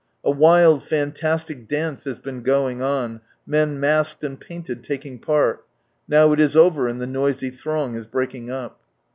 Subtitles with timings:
[0.23, 5.63] A wild fantastic dance has been going on, men masked and painted taking part
[6.07, 8.79] Now it is over, and the noisy throng Is breaking up.